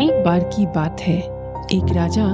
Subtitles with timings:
[0.00, 1.18] एक बार की बात है।
[1.72, 2.24] एक राजा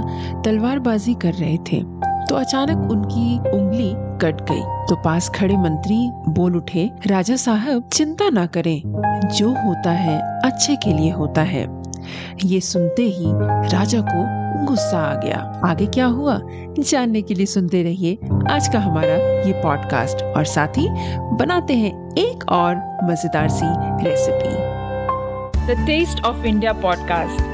[0.43, 1.83] तलवारबाजी कर रहे थे
[2.29, 3.93] तो अचानक उनकी उंगली
[4.23, 5.97] कट गई। तो पास खड़े मंत्री
[6.29, 8.83] बोल उठे, राजा साहब, चिंता ना करें।
[9.29, 11.67] जो होता है, अच्छे के लिए होता है।
[12.45, 13.33] ये सुनते ही
[13.73, 16.39] राजा को गुस्सा आ गया। आगे क्या हुआ?
[16.81, 18.19] जानने के लिए सुनते रहिए।
[18.51, 19.15] आज का हमारा
[19.47, 20.89] ये पॉडकास्ट और साथ ही
[21.37, 23.67] बनाते हैं एक और मज़ेदार सी
[24.09, 24.63] recipe
[25.67, 27.54] the taste of India podcast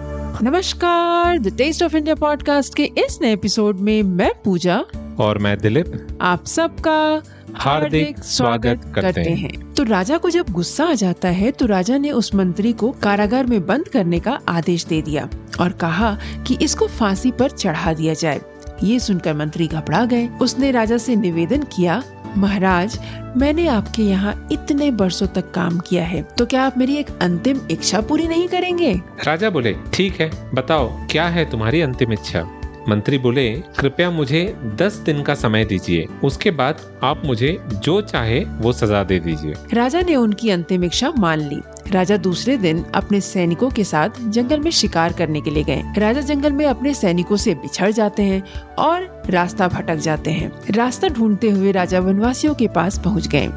[0.43, 4.77] नमस्कार the taste of India podcast के इस नए एपिसोड में मैं पूजा
[5.19, 7.21] और मैं दिलीप। आप सबका
[7.55, 12.11] हार्दिक स्वागत करते हैं। तो राजा को जब गुस्सा आ जाता है तो राजा ने
[12.11, 16.17] उस मंत्री को कारागार में बंद करने का आदेश दे दिया और कहा
[16.47, 18.41] कि इसको फांसी पर चढ़ा दिया जाए।
[18.83, 22.03] ये सुनकर मंत्री घबरा गए। उसने राजा से निवेदन किया
[22.37, 22.99] महाराज
[23.37, 27.59] मैंने आपके यहाँ इतने बरसों तक काम किया है तो क्या आप मेरी एक अंतिम
[27.71, 28.93] इच्छा पूरी नहीं करेंगे?
[29.27, 32.47] राजा बोले ठीक है बताओ क्या है तुम्हारी अंतिम इच्छा?
[32.89, 34.43] मंत्री बोले कृपया मुझे
[34.75, 39.53] दस दिन का समय दीजिए उसके बाद आप मुझे जो चाहे वो सजा दे दीजिए।
[39.73, 44.59] राजा ने उनकी अंतिम इच्छा मान ली। राजा दूसरे दिन अपने सैनिकों के साथ जंगल
[44.59, 48.43] में शिकार करने के लिए गए। राजा जंगल में अपने सैनिकों से बिछड़ जाते हैं
[48.79, 53.49] और रास्ता भटक जाते हैं। रास्ता ढूंढते हुए राजा वनवासियों के पास पहुँच गए,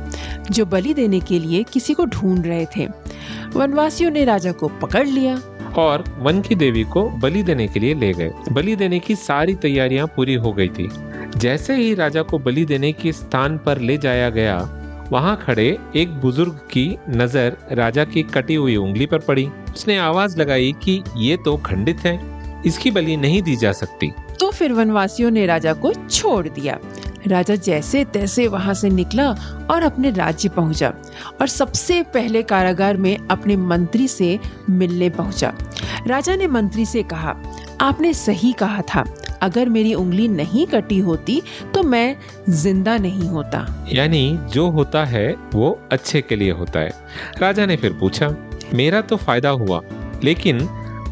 [0.50, 2.86] जो बलि देने के लिए किसी को ढूंढ रहे थे।
[3.54, 5.40] वनवासियों ने राजा को पकड़ लिया
[5.76, 9.54] और वन की देवी को बलि देने के लिए ले गए। बलि देने की सारी
[9.54, 10.88] तैयारियाँ पूरी हो गई थी।
[11.36, 14.56] जैसे ही राजा को बलि देने के स्थान पर ले जाया गया
[15.14, 20.38] वहाँ खड़े एक बुज़ुर्ग की नज़र राजा की कटी हुई उंगली पर पड़ी। उसने आवाज़
[20.38, 22.18] लगाई कि ये तो खंडित है,
[22.66, 24.10] इसकी बलि नहीं दी जा सकती।
[24.40, 26.78] तो फिर वनवासियों ने राजा को छोड़ दिया।
[27.26, 29.30] राजा जैसे तैसे वहाँ से निकला
[29.70, 30.92] और अपने राज्य पहुँचा
[31.40, 34.38] और सबसे पहले कारागार में अपने मंत्री से
[34.70, 35.52] मिलने पहुँचा।
[36.06, 37.36] राजा ने मंत्री से कहा,
[37.80, 39.04] आपने सही कहा था
[39.44, 41.40] अगर मेरी उंगली नहीं कटी होती
[41.74, 42.16] तो मैं
[42.50, 46.90] ज़िंदा नहीं होता। यानी जो होता है वो अच्छे के लिए होता है।
[47.40, 48.34] राजा ने फिर पूछा
[48.74, 49.80] मेरा तो फ़ायदा हुआ
[50.24, 50.60] लेकिन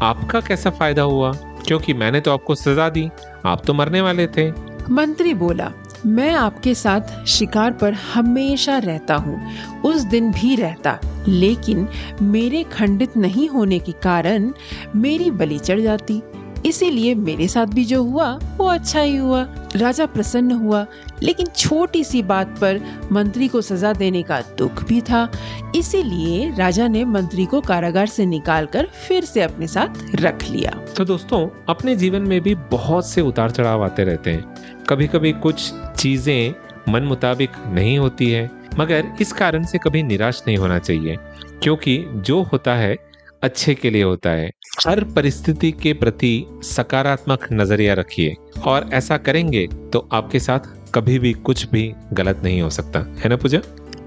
[0.01, 1.31] आपका कैसा फ़ायदा हुआ?
[1.65, 3.09] क्योंकि मैंने तो आपको सजा दी
[3.45, 4.51] आप तो मरने वाले थे।
[4.91, 5.71] मंत्री बोला
[6.05, 11.87] मैं आपके साथ शिकार पर हमेशा रहता हूँ उस दिन भी रहता लेकिन
[12.21, 14.51] मेरे खंडित नहीं होने के कारण
[14.95, 16.21] मेरी बलि चढ़ जाती।
[16.65, 20.85] इसीलिए मेरे साथ भी जो हुआ, वो अच्छा ही हुआ। राजा प्रसन्न हुआ,
[21.23, 22.79] लेकिन छोटी सी बात पर
[23.11, 25.29] मंत्री को सजा देने का दुख भी था।
[25.75, 31.05] इसीलिए राजा ने मंत्री को कारागार से निकालकर फिर से अपने साथ रख लिया। तो
[31.05, 35.71] दोस्तों, अपने जीवन में भी बहुत से उतार चढ़ाव आते रहते हैं। कभी कभी कुछ
[35.97, 36.53] चीज़ें
[36.89, 41.17] मन मुताबिक नहीं होती है, मगर इस कारण से कभी निराश नहीं होना चाहिए,
[41.63, 42.95] क्योंकि जो होता है
[43.43, 44.51] अच्छे के लिए होता है।
[44.87, 50.59] हर परिस्थिति के प्रति सकारात्मक नज़रिया रखिए। और ऐसा करेंगे तो आपके साथ
[50.95, 53.59] कभी भी कुछ भी गलत नहीं हो सकता। है ना पूजा?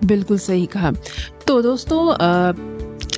[0.04, 0.92] बिल्कुल सही कहा।
[1.46, 2.14] तो दोस्तों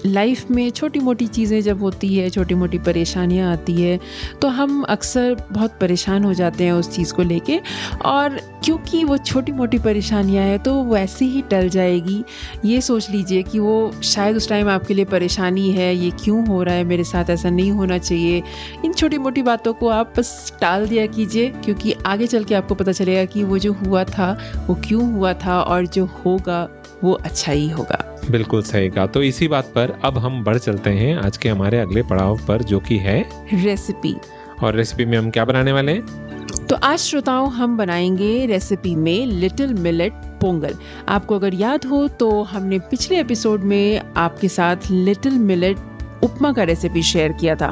[0.07, 3.99] लाइफ में छोटी मोटी चीज़ें जब होती है छोटी मोटी परेशानियाँ आती है
[4.43, 7.61] तो हम अक्सर बहुत परेशान हो जाते हैं उस चीज़ को लेके।
[8.05, 12.23] और क्योंकि वो छोटी मोटी परेशानियाँ हैं तो वैसे ही टल जाएगी।
[12.65, 16.63] ये सोच लीजिए कि वो शायद उस टाइम आपके लिए परेशानी है, ये क्यों हो
[16.63, 18.43] रहा है, मेरे साथ ऐसा नहीं होना चाहिए।
[18.85, 22.75] इन छोटी मोटी बातों को आप बस टाल दिया कीजिए, क्योंकि आगे चल के आपको
[22.75, 24.33] पता चलेगा कि वो जो हुआ था,
[24.67, 26.69] वो क्यों हुआ था, और जो होगा,
[27.05, 30.91] वो अच्छा ही होगा। बिल्कुल सही कहा। तो इसी बात पर अब हम बढ़ चलते
[30.91, 34.17] हैं आज के हमारे अगले पड़ाव पर जो कि है रेसिपी
[34.63, 36.29] और रेसिपी में हम क्या बनाने वाले हैं?
[36.67, 40.75] तो आज श्रोताओं हम बनाएँगे रेसिपी में लिटिल मिलेट पोंगल।
[41.09, 45.77] आपको अगर याद हो तो हमने पिछले एपिसोड में आपके साथ लिटिल मिलेट
[46.25, 47.69] उपमा का रेसिपी शेयर किया था।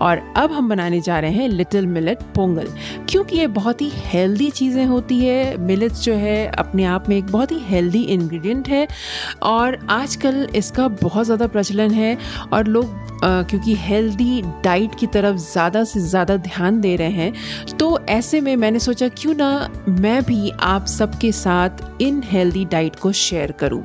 [0.00, 2.68] और अब हम बनाने जा रहे हैं लिटिल मिलेट पोंगल
[3.08, 7.26] क्योंकि ये बहुत ही हेल्दी चीज़ें होती है मिलेट्स जो है अपने आप में एक
[7.26, 8.86] बहुत ही हेल्दी इंग्रेडिएंट है।
[9.42, 12.16] और आजकल इसका बहुत ज़्यादा प्रचलन है
[12.52, 17.76] और लोग आ, क्योंकि हेल्दी डाइट की तरफ़ ज़्यादा से ज़्यादा ध्यान दे रहे हैं
[17.78, 19.50] तो ऐसे में मैंने सोचा क्यों ना
[19.90, 23.82] मैं भी आप सबके साथ इन हेल्दी डाइट को शेयर करूँ।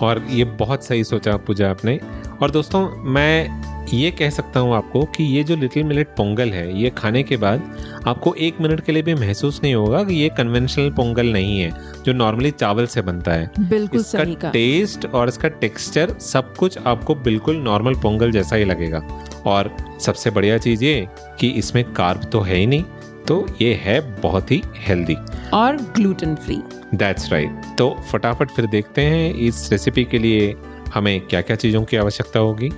[0.00, 1.98] और ये बहुत सही सोचा पूजा आपने।
[2.42, 2.80] और दोस्तों
[3.12, 7.22] मैं ये कह सकता हूँ आपको कि ये जो लिटिल मिलेट पोंगल है ये खाने
[7.22, 7.62] के बाद
[8.06, 11.70] आपको एक मिनट के लिए भी महसूस नहीं होगा कि ये कन्वेंशनल पोंगल नहीं है
[12.04, 16.54] जो नॉर्मली चावल से बनता है। बिल्कुल इसका सही का टेस्ट और इसका टेक्सचर सब
[16.54, 19.02] कुछ आपको बिल्कुल नॉर्मल पोंगल जैसा ही लगेगा।
[19.46, 21.06] और सबसे बढ़िया चीज़ ये
[21.40, 22.84] कि इसमें कार्ब तो है ही नहीं
[23.28, 25.16] तो ये है बहुत ही हेल्दी
[25.54, 26.60] और ग्लूटेन फ्री
[26.94, 30.54] दैट्स राइट तो फटाफट फिर देखते हैं इस रेसिपी के लिए
[30.94, 32.68] हमें क्या क्या चीज़ों की आवश्यकता होगी?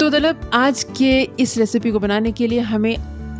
[0.00, 2.96] तो दलब आज के इस रेसिपी को बनाने के लिए हमें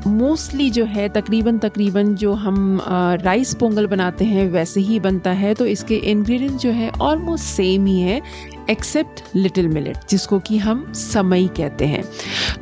[0.06, 5.30] मोस्टली जो है तकरीबन तकरीबन जो हम अ, राइस पोंगल बनाते हैं वैसे ही बनता
[5.30, 8.22] है। तो इसके इंग्रेडिएंट जो है ऑलमोस्ट सेम ही है
[8.70, 12.04] एक्सेप्ट लिटिल मिलेट जिसको कि हम समई कहते हैं।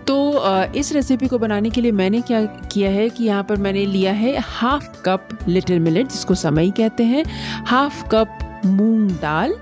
[0.06, 3.56] तो अ, इस रेसिपी को बनाने के लिए मैंने क्या किया है कि यहाँ पर
[3.56, 7.24] मैंने लिया है हाफ़ कप लिटिल मिलेट जिसको समई कहते हैं।
[7.66, 9.54] हाफ़ कप मूंग दाल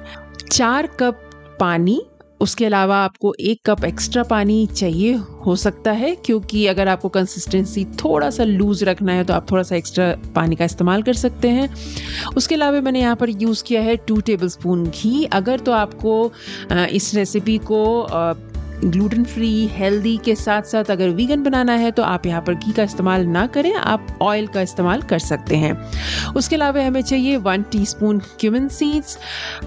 [0.53, 1.24] चार कप
[1.61, 2.01] पानी,
[2.41, 5.13] उसके अलावा आपको एक कप एक्स्ट्रा पानी चाहिए,
[5.47, 9.63] हो सकता है, क्योंकि अगर आपको कंसिस्टेंसी थोड़ा सा लूज रखना है तो आप थोड़ा
[9.63, 11.69] सा एक्स्ट्रा पानी का इस्तेमाल कर सकते हैं।
[12.37, 16.33] उसके अलावा मैंने यहाँ पर यूज़ किया है टू टेबल स्पून घी। अगर तो आपको
[16.73, 17.83] इस रेसिपी को
[18.77, 22.73] ग्लूटेन फ्री हेल्दी के साथ साथ अगर वीगन बनाना है तो आप यहाँ पर घी
[22.73, 25.73] का इस्तेमाल ना करें, आप ऑयल का इस्तेमाल कर सकते हैं।
[26.35, 29.19] उसके अलावा हमें चाहिए one teaspoon cumin seeds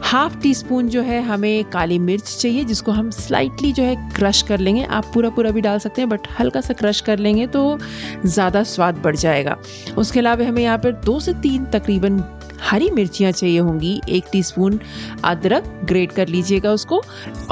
[0.03, 4.59] half teaspoon जो है हमें काली मिर्च चाहिए, जिसको हम स्लाइटली जो है क्रश कर
[4.59, 7.77] लेंगे। आप पूरा पूरा भी डाल सकते हैं बट हल्का सा क्रश कर लेंगे तो
[8.25, 9.57] ज़्यादा स्वाद बढ़ जाएगा।
[9.97, 12.19] उसके अलावा हमें यहाँ पर दो से तीन तकरीबन
[12.61, 14.79] हरी मिर्चियाँ चाहिए होंगी। एक टीस्पून
[15.23, 17.01] अदरक ग्रेट कर लीजिएगा उसको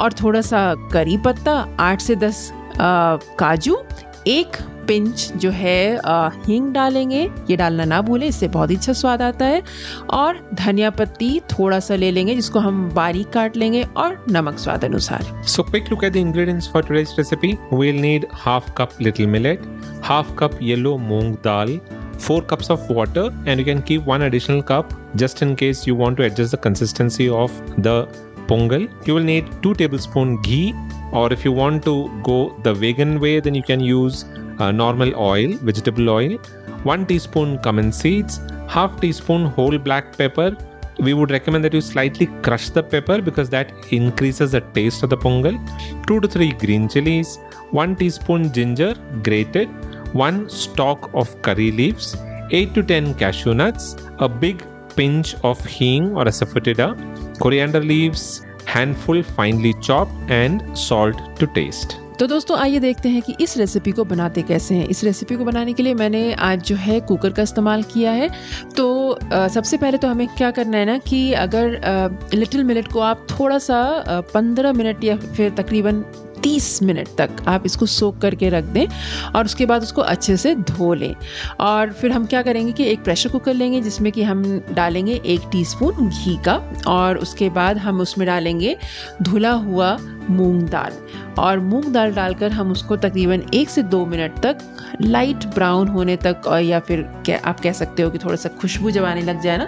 [0.00, 2.50] और थोड़ा सा करी पत्ता आठ से दस
[2.80, 3.82] काजू
[4.26, 4.56] एक
[4.86, 9.22] पिंच जो है आ, हींग डालेंगे। ये डालना ना भूलें इससे बहुत ही अच्छा स्वाद
[9.22, 9.62] आता है।
[10.10, 14.84] और धनिया पत्ती थोड़ा सा ले लेंगे जिसको हम बारीक काट लेंगे और नमक स्वाद
[14.84, 17.52] अनुसार। So quick look at the ingredients for today's recipe.
[17.72, 19.66] We'll need half cup little millet,
[20.10, 21.74] half cup yellow moong dal,
[22.18, 25.94] 4 cups of water and you can keep one additional cup just in case you
[25.94, 27.50] want to adjust the consistency of
[27.82, 28.06] the
[28.46, 28.88] pongal.
[29.06, 30.74] You will need 2 tablespoon ghee
[31.12, 34.24] or if you want to go the vegan way then you can use
[34.58, 36.36] uh, normal oil, vegetable oil,
[36.84, 40.56] 1 teaspoon cumin seeds, half teaspoon whole black pepper,
[40.98, 45.10] we would recommend that you slightly crush the pepper because that increases the taste of
[45.10, 45.56] the pongal.
[46.06, 47.38] 2 to 3 green chilies
[47.70, 49.68] 1 teaspoon ginger grated
[50.14, 52.14] 1 stalk of curry leaves
[52.52, 54.62] 8 to 10 cashew nuts a big
[54.96, 56.88] pinch of hing or asafoetida
[57.38, 58.24] coriander leaves
[58.66, 63.92] handful finely chopped and salt to taste तो दोस्तों आइए देखते हैं कि इस recipe
[63.92, 67.32] को बनाते कैसे हैं इस रेसिपी को बनाने के लिए मैंने आज जो है कुकर
[67.38, 68.28] का इस्तेमाल किया है
[68.76, 72.88] तो अ, सबसे पहले तो हमें क्या करना है ना कि अगर आ, लिटिल मिनट
[72.92, 73.80] को आप थोड़ा सा
[74.34, 76.02] पंद्रह मिनट या फिर तकरीबन
[76.42, 78.86] तीस मिनट तक आप इसको सोख करके रख दें
[79.36, 81.14] और उसके बाद उसको अच्छे से धो लें।
[81.60, 85.48] और फिर हम क्या करेंगे कि एक प्रेशर कुकर लेंगे जिसमें कि हम डालेंगे एक
[85.52, 86.56] टीस्पून घी का
[86.86, 88.76] और उसके बाद हम उसमें डालेंगे
[89.22, 89.96] धुला हुआ
[90.30, 90.92] मूंग दाल।
[91.38, 94.58] और मूंग दाल डालकर हम उसको तकरीबन एक से दो मिनट तक
[95.02, 98.90] लाइट ब्राउन होने तक और या फिर आप कह सकते हो कि थोड़ा सा खुशबू
[98.90, 99.66] जब आने लग जाए ना,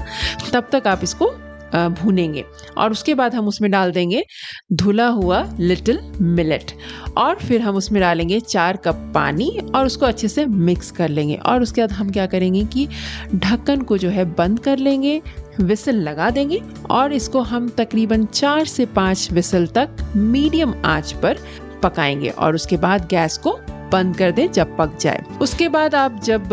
[0.53, 1.27] तब तक आप इसको
[1.75, 2.45] भूनेंगे।
[2.79, 4.25] और उसके बाद हम उसमें डाल देंगे
[4.73, 6.73] धुला हुआ लिटिल मिलेट
[7.17, 11.35] और फिर हम उसमें डालेंगे चार कप पानी और उसको अच्छे से मिक्स कर लेंगे।
[11.37, 12.89] और उसके बाद हम क्या करेंगे कि
[13.35, 15.21] ढक्कन को जो है बंद कर लेंगे
[15.61, 16.61] विसल लगा देंगे
[16.91, 21.39] और इसको हम तकरीबन चार से पाँच विसल तक मीडियम आँच पर
[21.83, 23.59] पकाएँगे और उसके बाद गैस को
[23.93, 26.49] बंद कर दें जब पक जाए। उसके बाद आप जब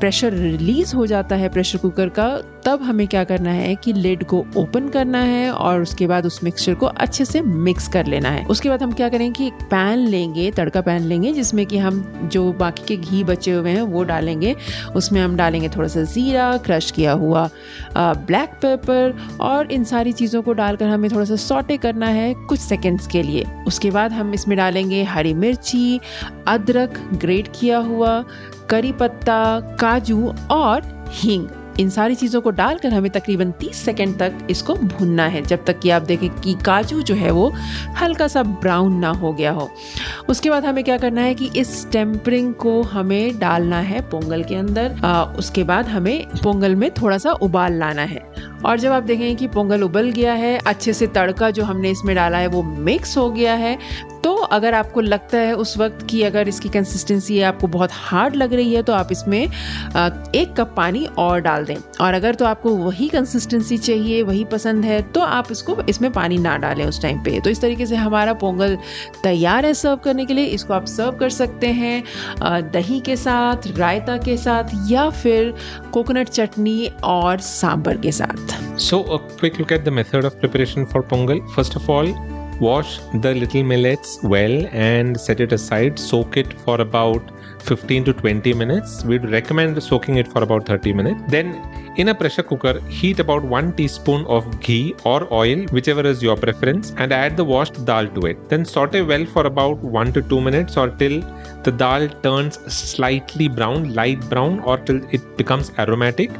[0.00, 2.28] प्रेशर रिलीज़ हो जाता है प्रेशर कुकर का,
[2.64, 6.42] तब हमें क्या करना है कि लेड को ओपन करना है और उसके बाद उस
[6.44, 9.62] मिक्सचर को अच्छे से मिक्स कर लेना है। उसके बाद हम क्या करेंगे कि एक
[9.70, 12.00] पैन लेंगे, तड़का पैन लेंगे, जिसमें कि हम
[12.32, 14.54] जो बाकी के घी बचे हुए हैं, वो डालेंगे।
[14.96, 17.48] उसमें हम डालेंगे थोड़ा सा ज़ीरा क्रश किया हुआ
[17.96, 22.60] ब्लैक पेपर और इन सारी चीज़ों को डालकर हमें थोड़ा सा सॉटे करना है कुछ
[22.60, 26.00] सेकेंड्स के लिए। उसके बाद हम इसमें डालेंगे हरी मिर्ची,
[26.48, 28.24] अदरक ग्रेट किया हुआ
[28.70, 31.48] करी पत्ता काजू और हींग।
[31.80, 35.78] इन सारी चीज़ों को डालकर हमें तकरीबन 30 सेकंड तक इसको भूनना है जब तक
[35.78, 37.52] कि आप देखें कि काजू जो है वो
[38.02, 39.70] हल्का सा ब्राउन ना हो गया हो।
[40.28, 44.54] उसके बाद हमें क्या करना है कि इस टेम्परिंग को हमें डालना है पोंगल के
[44.54, 48.32] अंदर। आ, उसके बाद हमें पोंगल में थोड़ा सा उबाल लाना है।
[48.66, 52.14] और जब आप देखें कि पोंगल उबल गया है, अच्छे से तड़का जो हमने इसमें
[52.16, 53.76] डाला है वो मिक्स हो गया है
[54.24, 58.52] तो अगर आपको लगता है उस वक्त कि अगर इसकी कंसिस्टेंसी आपको बहुत हार्ड लग
[58.54, 62.74] रही है तो आप इसमें एक कप पानी और डाल दें। और अगर तो आपको
[62.76, 67.22] वही कंसिस्टेंसी चाहिए, वही पसंद है तो आप इसको इसमें पानी ना डालें उस टाइम
[67.24, 68.76] पे। तो इस तरीके से हमारा पोंगल
[69.22, 72.02] तैयार है सर्व करने के लिए। इसको आप सर्व कर सकते हैं
[72.72, 75.54] दही के साथ, रायता के साथ या फिर
[75.92, 80.86] कोकोनट चटनी और सांभर के साथ। So, a quick look at the method of preparation
[80.86, 81.40] for Pongal.
[81.54, 82.06] First of all,
[82.60, 85.98] Wash the little millets well and set it aside.
[85.98, 87.30] Soak it for about
[87.62, 89.04] 15 to 20 minutes.
[89.04, 91.20] We'd recommend soaking it for about 30 minutes.
[91.28, 91.54] Then,
[91.96, 96.36] in a pressure cooker, heat about 1 teaspoon of ghee or oil, whichever is your
[96.36, 98.48] preference, and add the washed dal to it.
[98.48, 101.20] Then, saute well for about 1 to 2 minutes or till
[101.62, 106.30] the dal turns slightly brown, light brown, or till it becomes aromatic.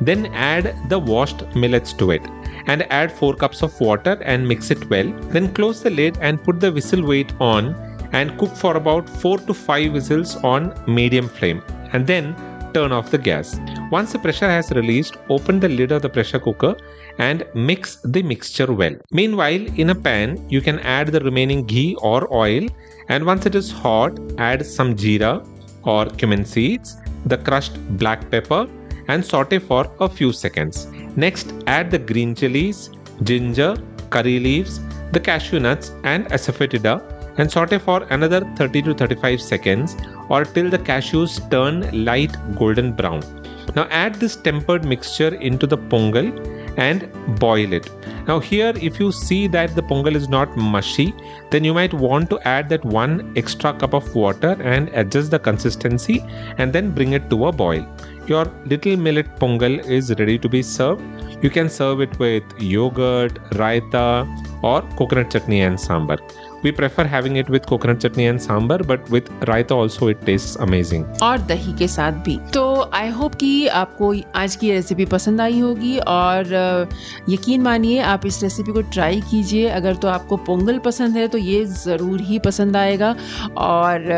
[0.00, 2.22] Then, add the washed millets to it
[2.66, 5.12] and add 4 cups of water and mix it well.
[5.34, 7.74] Then close the lid and put the whistle weight on
[8.12, 12.34] and cook for about 4 to 5 whistles on medium flame and then
[12.74, 13.60] turn off the gas.
[13.90, 16.76] Once the pressure has released, open the lid of the pressure cooker
[17.18, 18.96] and mix the mixture well.
[19.12, 22.66] Meanwhile, in a pan, you can add the remaining ghee or oil
[23.08, 25.46] and once it is hot, add some jeera
[25.84, 28.66] or cumin seeds, the crushed black pepper
[29.08, 30.86] and saute for a few seconds.
[31.16, 32.90] Next, add the green chilies,
[33.22, 33.76] ginger,
[34.10, 34.80] curry leaves,
[35.12, 37.02] the cashew nuts, and asafoetida
[37.38, 39.96] and saute for another 30 to 35 seconds
[40.28, 43.22] or till the cashews turn light golden brown.
[43.74, 46.28] Now add this tempered mixture into the pongal
[46.76, 47.90] and boil it.
[48.26, 51.14] Now here if you see that the pongal is not mushy
[51.50, 55.38] then you might want to add that one extra cup of water and adjust the
[55.38, 56.24] consistency
[56.58, 57.86] and then bring it to a boil
[58.26, 61.02] your little millet pongal is ready to be served.
[61.42, 66.18] You can serve it with yogurt, raita, or coconut chutney and sambar.
[66.64, 70.56] We prefer having it with coconut chutney and sambar, but with raita also it tastes
[70.66, 71.04] amazing.
[71.22, 75.60] और दही के साथ भी तो I hope कि आपको आज की रेसिपी पसंद आई
[75.60, 76.54] होगी और
[77.30, 81.38] यकीन मानिए आप इस रेसिपी को ट्राई कीजिए अगर तो आपको पोंगल पसंद है तो
[81.38, 83.14] ये ज़रूर ही पसंद आएगा
[83.68, 84.10] और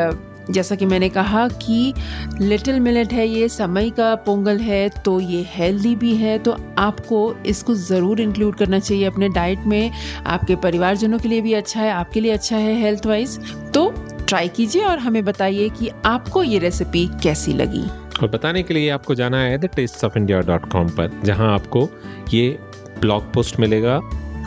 [0.50, 1.93] जैसा कि मैंने कहा कि
[2.41, 7.21] लिटिल मिलेट है, ये समय का पोंगल है तो ये हेल्दी भी है तो आपको
[7.47, 9.91] इसको ज़रूर इंक्लूड करना चाहिए अपने डाइट में।
[10.26, 13.38] आपके परिवारजनों के लिए भी अच्छा है, आपके लिए अच्छा है हेल्थ वाइज
[13.75, 17.85] तो ट्राई कीजिए और हमें बताइए कि आपको ये रेसिपी कैसी लगी।
[18.23, 21.53] और बताने के लिए आपको जाना है the taste of India dot com पर, जहाँ
[21.55, 21.88] आपको
[22.33, 22.49] ये
[23.00, 24.00] ब्लॉग पोस्ट मिलेगा।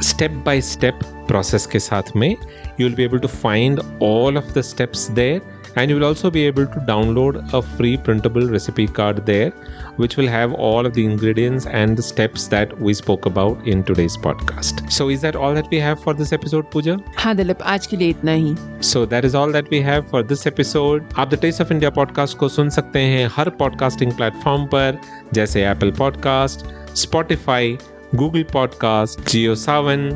[0.03, 4.53] स्टेप बाय स्टेप प्रोसेस के साथ में you will be able to find all of
[4.53, 5.41] the steps there
[5.76, 9.50] and you will also be able to download a free printable recipe card there
[9.96, 13.82] which will have all of the ingredients and the steps that we spoke about in
[13.82, 17.62] today's podcast so is that all that we have for this episode pooja हाँ दिलीप
[17.62, 18.54] आज के लिए इतना ही
[18.90, 21.90] so that is all that we have for this episode आप the Taste of India
[21.99, 25.00] podcast को सुन सकते हैं हर पॉडकास्टिंग प्लेटफॉर्म पर
[25.34, 27.76] जैसे Apple podcast Spotify
[28.14, 30.08] Google podcast Jio Saavn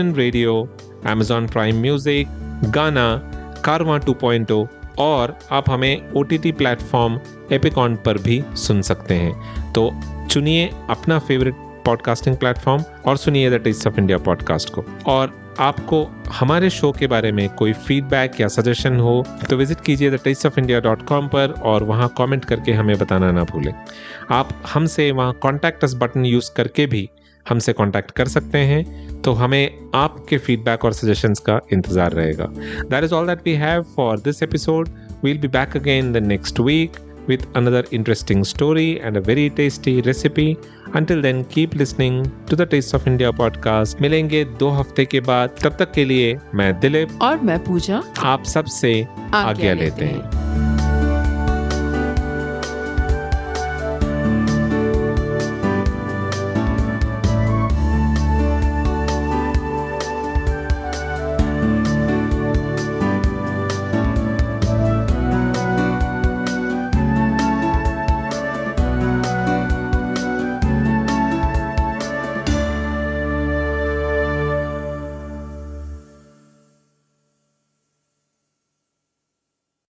[0.00, 0.56] TuneIn radio
[1.06, 2.26] Amazon Prime Music,
[2.74, 3.06] गाना
[3.64, 7.19] कारवा 2.0 और आप हमें O T T platform
[7.51, 9.91] Epicon पर भी सुन सकते हैं। तो
[10.31, 16.03] चुनिए अपना फेवरेट पॉडकास्टिंग प्लेटफॉर्म और सुनिए the taste of India podcast को। और आपको
[16.31, 20.45] हमारे शो के बारे में कोई फीडबैक या सजेशन हो तो विज़िट कीजिए the taste
[20.45, 23.73] of India dot com पर और वहाँ कमेंट करके हमें बताना ना भूलें।
[24.31, 27.09] आप हमसे वहाँ कॉन्टैक्ट बटन यूज़ करके भी
[27.49, 32.45] हमसे कांटेक्ट कर सकते हैं तो हमें आपके फीडबैक और सजेशंस का इंतज़ार रहेगा।
[32.89, 34.89] That is all that we have for this episode
[35.23, 39.91] we'll be back again the next week with another interesting story and a very tasty
[40.07, 40.45] recipe.
[40.99, 42.17] Until then, keep listening
[42.51, 44.01] to the Taste of India podcast.
[44.01, 48.43] मिलेंगे दो हफ़्ते के बाद। तब तक के लिए मैं दिलीप और मैं पूजा। आप
[48.55, 48.95] सबसे
[49.35, 50.68] आज्ञा लेते हैं।